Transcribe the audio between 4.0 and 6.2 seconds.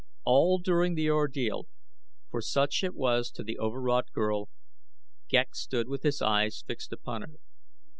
girl, Ghek stood with